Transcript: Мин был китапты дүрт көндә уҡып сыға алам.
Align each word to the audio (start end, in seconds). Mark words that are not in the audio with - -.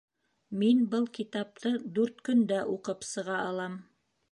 Мин 0.61 0.79
был 0.93 1.05
китапты 1.17 1.73
дүрт 1.99 2.25
көндә 2.31 2.65
уҡып 2.79 3.09
сыға 3.13 3.39
алам. 3.53 3.79